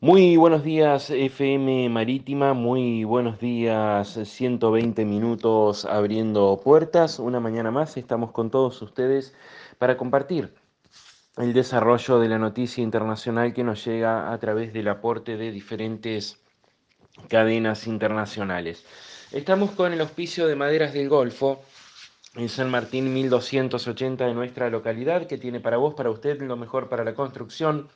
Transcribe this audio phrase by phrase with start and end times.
[0.00, 7.18] Muy buenos días FM Marítima, muy buenos días 120 minutos abriendo puertas.
[7.18, 9.34] Una mañana más estamos con todos ustedes
[9.76, 10.54] para compartir
[11.36, 16.38] el desarrollo de la noticia internacional que nos llega a través del aporte de diferentes
[17.28, 18.84] cadenas internacionales.
[19.32, 21.60] Estamos con el auspicio de Maderas del Golfo
[22.36, 26.88] en San Martín 1280 de nuestra localidad que tiene para vos, para usted lo mejor
[26.88, 27.88] para la construcción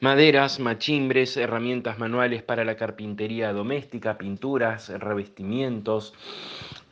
[0.00, 6.14] Maderas, machimbres, herramientas manuales para la carpintería doméstica, pinturas, revestimientos.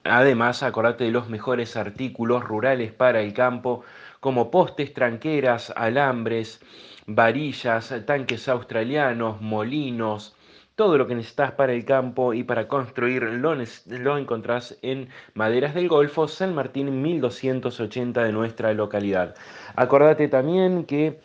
[0.04, 3.84] Además, acordate de los mejores artículos rurales para el campo,
[4.20, 6.60] como postes, tranqueras, alambres,
[7.06, 10.36] varillas, tanques australianos, molinos,
[10.76, 15.74] todo lo que necesitas para el campo y para construir lo, lo, encontrás en Maderas
[15.74, 19.34] del Golfo, San Martín 1280 de nuestra localidad.
[19.74, 21.20] Acordate también que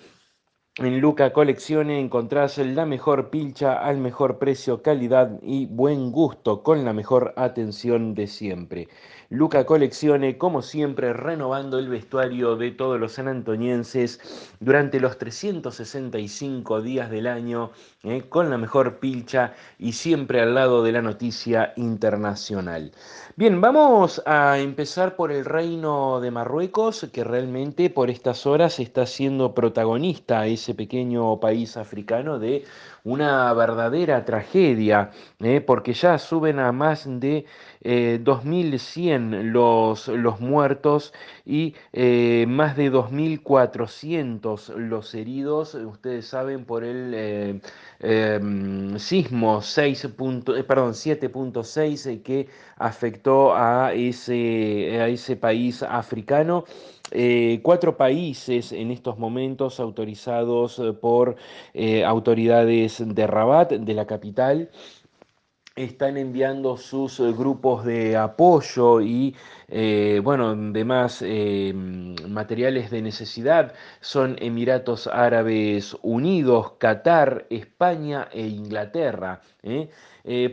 [0.77, 6.83] en Luca Coleccione encontrás la mejor pilcha al mejor precio, calidad y buen gusto con
[6.83, 8.89] la mejor atención de siempre.
[9.35, 17.09] Luca Coleccione, como siempre, renovando el vestuario de todos los sanantonienses durante los 365 días
[17.09, 17.71] del año,
[18.03, 22.93] eh, con la mejor pilcha y siempre al lado de la noticia internacional.
[23.35, 29.05] Bien, vamos a empezar por el reino de Marruecos, que realmente por estas horas está
[29.05, 32.63] siendo protagonista ese pequeño país africano de
[33.03, 37.45] una verdadera tragedia, eh, porque ya suben a más de
[37.85, 41.13] 2.100 eh, los, los muertos
[41.45, 47.61] y eh, más de 2.400 los heridos, ustedes saben, por el
[47.99, 50.05] Em, sismo 6.
[50.05, 56.65] Eh, perdón, 7.6 eh, que afectó a ese, a ese país africano.
[57.11, 61.35] Eh, cuatro países en estos momentos autorizados por
[62.05, 64.69] autoridades de Rabat, de la capital,
[65.75, 69.35] están enviando sus grupos de apoyo y
[69.67, 79.41] eh, bueno, demás eh, materiales de necesidad son Emiratos Árabes Unidos, Qatar, España e Inglaterra.
[79.63, 79.89] ¿eh?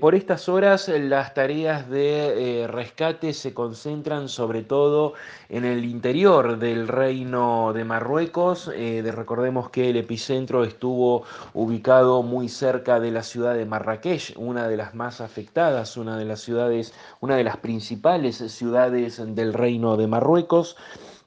[0.00, 5.14] por estas horas las tareas de rescate se concentran sobre todo
[5.48, 8.66] en el interior del reino de Marruecos.
[8.66, 11.24] recordemos que el epicentro estuvo
[11.54, 16.24] ubicado muy cerca de la ciudad de Marrakech, una de las más afectadas, una de
[16.24, 20.76] las ciudades, una de las principales ciudades del Reino de Marruecos.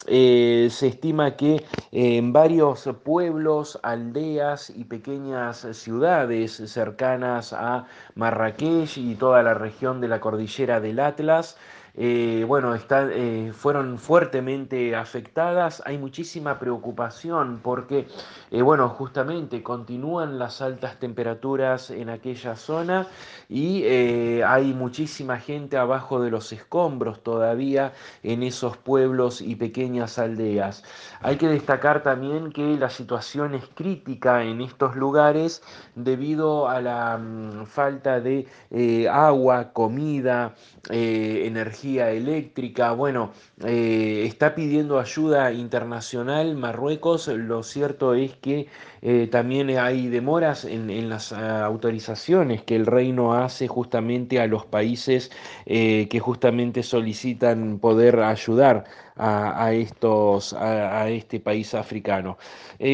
[0.07, 9.15] Eh, se estima que en varios pueblos, aldeas y pequeñas ciudades cercanas a Marrakech y
[9.15, 11.57] toda la región de la cordillera del Atlas,
[11.97, 15.81] eh, bueno, eh, fueron fuertemente afectadas.
[15.85, 18.07] Hay muchísima preocupación porque,
[18.51, 23.07] eh, bueno, justamente continúan las altas temperaturas en aquella zona
[23.47, 23.85] y
[24.41, 30.83] hay muchísima gente abajo de los escombros todavía en esos pueblos y pequeñas aldeas.
[31.21, 35.61] Hay que destacar también que la situación es crítica en estos lugares
[35.95, 38.47] debido a la mm, falta de
[39.11, 40.55] agua, comida,
[40.89, 43.31] energía eléctrica, bueno,
[43.63, 48.67] eh, está pidiendo ayuda internacional Marruecos, lo cierto es que
[49.01, 54.65] eh, también hay demoras en, las ah, autorizaciones que el reino hace justamente a los
[54.65, 55.31] países
[55.65, 58.85] eh, que justamente solicitan poder ayudar
[59.17, 62.37] a, estos, a, este país africano.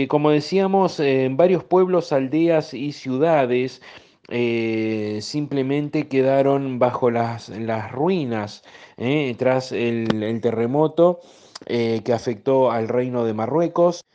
[0.07, 3.81] como decíamos, en varios pueblos, aldeas y ciudades,
[4.29, 8.63] eh, simplemente quedaron bajo las, las ruinas
[8.97, 11.19] eh, tras el, terremoto
[11.65, 14.05] eh, que afectó al reino de Marruecos.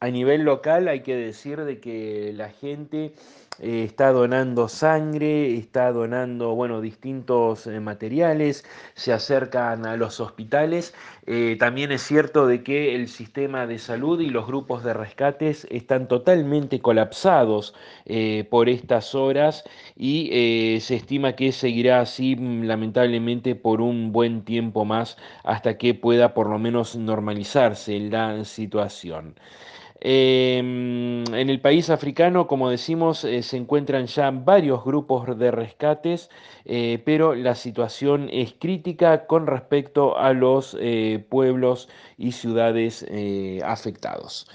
[0.00, 3.14] A nivel local hay que decir de que la gente
[3.60, 8.64] eh, está donando sangre, está donando, bueno, distintos eh, materiales,
[8.94, 10.94] se acercan a los hospitales.
[11.26, 15.66] Eh, también es cierto de que el sistema de salud y los grupos de rescates
[15.70, 17.74] están totalmente colapsados
[18.50, 19.64] por estas horas
[19.96, 25.94] y se estima que seguirá así mm, lamentablemente por un buen tiempo más hasta que
[25.94, 29.34] pueda por lo menos normalizarse la situación.
[30.06, 36.28] Em, en el país africano, como decimos, eh, se encuentran ya varios grupos de rescates,
[36.66, 43.06] eh, pero la situación es crítica con respecto a los eh, pueblos y ciudades
[43.64, 44.46] afectados.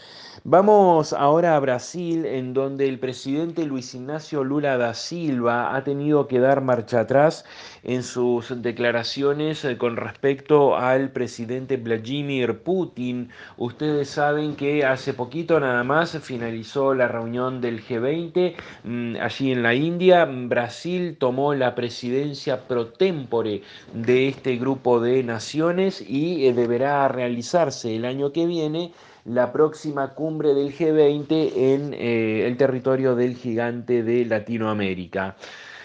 [0.46, 6.28] Vamos ahora a Brasil, en donde el presidente Luis Ignacio Lula da Silva ha tenido
[6.28, 7.44] que dar marcha atrás
[7.84, 13.30] en sus declaraciones con respecto al presidente Vladimir Putin.
[13.58, 19.64] Ustedes saben que hace poquito nada más finalizó la reunión del G20 mm, allí en
[19.64, 20.26] la India.
[20.26, 23.62] Brasil tomó la presidencia pro tempore
[23.94, 28.92] de este grupo de naciones y eh, deberá realizarse el año que viene
[29.26, 35.36] la próxima cumbre del G20 en eh, el territorio del gigante de Latinoamérica.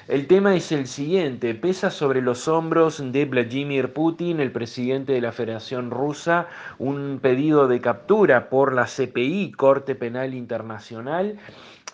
[0.06, 5.22] El tema es el siguiente, pesa sobre los hombros de Vladimir Putin, el presidente de
[5.22, 6.46] la Federación Rusa,
[6.78, 11.38] un pedido de captura por la CPI, Corte Penal Internacional,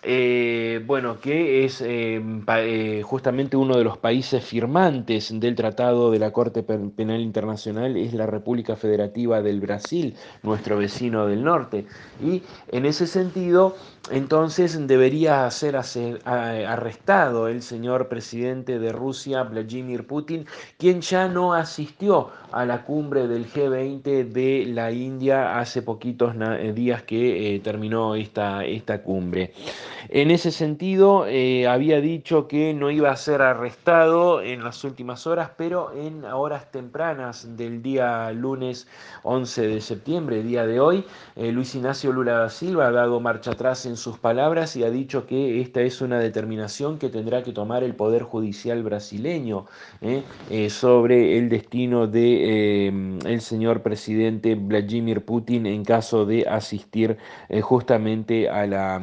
[0.03, 6.17] eh, bueno, que es eh, eh, justamente uno de los países firmantes del Tratado de
[6.17, 11.85] la Corte Penal Internacional, es la República Federativa del Brasil, nuestro vecino del norte.
[12.19, 13.75] Y en ese sentido,
[14.09, 15.75] entonces debería ser
[16.25, 20.45] arrestado el señor presidente de Rusia, Vladimir Putin,
[20.77, 26.35] quien ya no asistió a la cumbre del G20 de la India hace poquitos
[26.75, 29.53] días que terminó esta, esta cumbre.
[30.09, 35.25] En ese sentido, eh, había dicho que no iba a ser arrestado en las últimas
[35.27, 38.87] horas, pero en horas tempranas del día lunes
[39.23, 41.05] 11 de septiembre, día de hoy,
[41.35, 44.89] eh, Luis Ignacio Lula da Silva ha dado marcha atrás en sus palabras y ha
[44.89, 49.65] dicho que esta es una determinación que tendrá que tomar el Poder Judicial brasileño
[50.01, 57.17] eh, sobre el destino de el señor presidente Vladimir Putin en caso de asistir
[57.61, 59.01] justamente a la,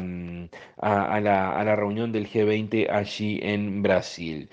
[0.81, 4.49] mm, a, la, reunión del G20 allí en Brasil.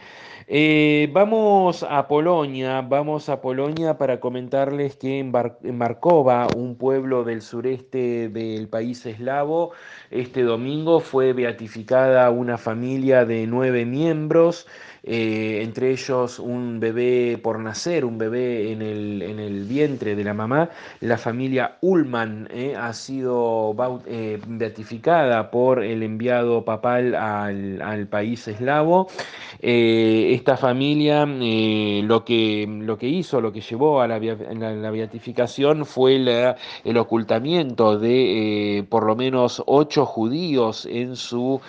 [0.47, 5.33] Eh, vamos a Polonia, vamos a Polonia para comentarles que en,
[5.63, 9.71] en Markova, un pueblo del sureste del país eslavo,
[10.11, 14.67] este domingo fue beatificada una familia de nueve miembros
[15.07, 20.23] eh, entre ellos un bebé por nacer, un bebé en el, en el vientre de
[20.23, 20.71] la mamá.
[20.99, 23.75] La familia Ullman eh, ha sido
[24.07, 29.07] eh, beatificada por el enviado papal al, al país eslavo.
[29.61, 36.15] esta familia lo, que, lo que hizo, lo que llevó a la, la, beatificación fue
[36.83, 41.61] el ocultamiento de por lo menos ocho judíos en su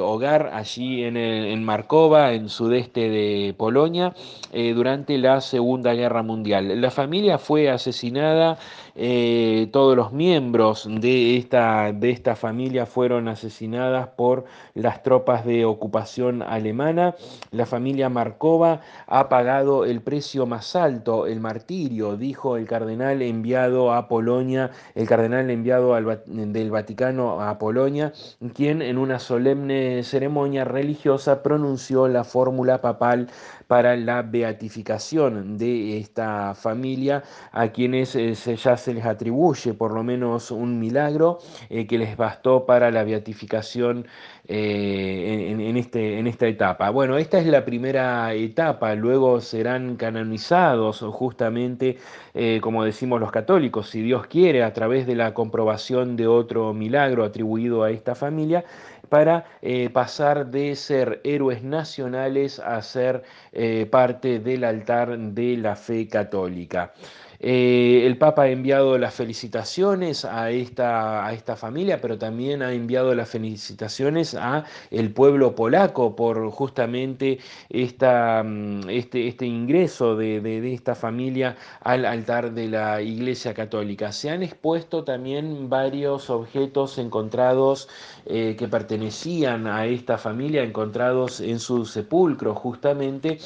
[0.00, 4.14] hogar allí en, en Markova, en sudeste de Polonia
[4.52, 6.80] eh, durante la Segunda Guerra Mundial.
[6.80, 8.58] La familia fue asesinada,
[8.94, 14.44] eh, todos los miembros de esta, de esta familia fueron asesinadas por
[14.74, 17.14] las tropas de ocupación alemana.
[17.50, 23.92] La familia Markova ha pagado el precio más alto, el martirio, dijo el cardenal enviado
[23.92, 25.94] a Polonia, el cardenal enviado
[26.26, 28.12] del Vaticano a Polonia,
[28.54, 33.26] quien en una solemne ceremonia religiosa pronunció la fórmula papal
[33.68, 37.22] para la beatificación de esta familia,
[37.52, 41.38] a quienes eh, ya se les atribuye por lo menos un milagro
[41.68, 44.06] eh, que les bastó para la beatificación
[44.46, 46.88] eh, en, este, en esta etapa.
[46.88, 51.98] Bueno, esta es la primera etapa, luego serán canonizados justamente,
[52.62, 57.24] como decimos los católicos, si Dios quiere, a través de la comprobación de otro milagro
[57.24, 58.64] atribuido a esta familia,
[59.10, 59.44] para
[59.92, 63.24] pasar de ser héroes nacionales a ser
[63.58, 66.92] eh, parte del altar de la fe católica.
[67.40, 72.72] Eh, el Papa ha enviado las felicitaciones a esta, a esta familia, pero también ha
[72.72, 80.38] enviado las felicitaciones a el pueblo polaco por justamente esta, mm, este, este ingreso de,
[80.72, 84.12] esta familia al altar de la Iglesia Católica.
[84.12, 87.88] Se han expuesto también varios objetos encontrados
[88.26, 93.38] eh, que pertenecían a esta familia, encontrados en su sepulcro justamente.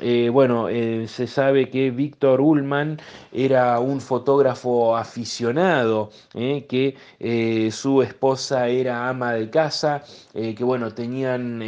[0.00, 0.68] Eh, bueno,
[1.06, 2.98] se sabe que Víctor Ullman
[3.32, 10.64] era un fotógrafo aficionado, eh, que eh, su esposa era ama de casa, eh, que
[10.64, 11.62] bueno, tenían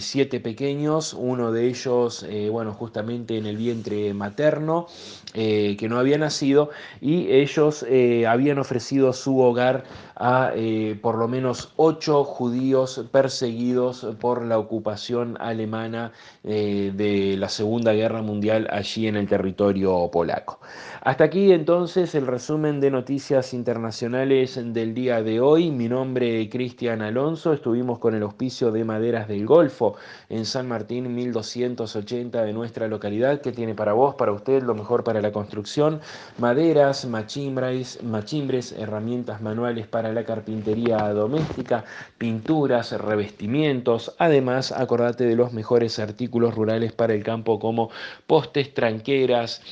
[0.00, 4.86] siete pequeños, uno de ellos, bueno, justamente en el vientre materno,
[5.32, 6.70] que no había nacido,
[7.00, 7.84] y ellos
[8.26, 9.84] habían ofrecido su hogar
[10.16, 17.48] a eh, por lo menos ocho judíos perseguidos por la ocupación alemana eh, de la
[17.48, 20.60] Segunda Guerra Mundial allí en el territorio polaco.
[21.02, 25.70] Hasta aquí entonces el resumen de noticias internacionales del día de hoy.
[25.70, 29.96] Mi nombre es Cristian Alonso, estuvimos con el auspicio de Maderas del Golfo
[30.28, 35.04] en San Martín 1280 de nuestra localidad, que tiene para vos, para usted, lo mejor
[35.04, 36.00] para la construcción,
[36.38, 41.84] maderas, machimbres, machimbres herramientas manuales para la carpintería doméstica,
[42.18, 47.90] pinturas, revestimientos, además acordate de los mejores artículos rurales para el campo como
[48.26, 49.62] postes, tranqueras,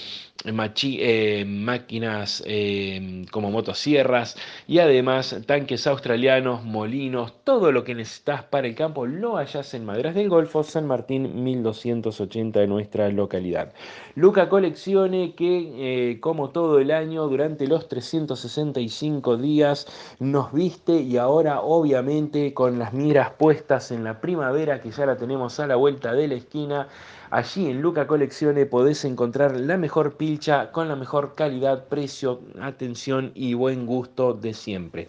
[0.47, 4.37] eh, máquinas eh, como motosierras
[4.67, 9.87] y además tanques australianos, molinos, todo lo que necesitas para el campo lo hallas en
[9.87, 13.73] Maderas del Golfo, San Martín 1280 de nuestra localidad.
[14.17, 19.87] Luca Coleccione que eh, como todo el año durante los 365 días
[20.19, 25.17] nos viste y ahora obviamente con las miras puestas en la primavera que ya la
[25.17, 26.89] tenemos a la vuelta de la esquina
[27.35, 33.33] Allí en Luca Coleccione podés encontrar la mejor pilcha con la mejor calidad, precio, atención
[33.35, 35.09] y buen gusto de siempre.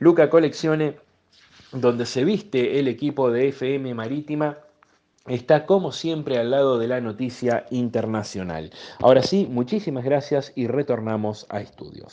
[0.00, 0.96] Luca Coleccione,
[1.70, 4.58] donde se viste el equipo de FM Marítima,
[5.28, 8.72] está como siempre al lado de la noticia internacional.
[8.98, 12.12] Ahora sí, muchísimas gracias y retornamos a estudios.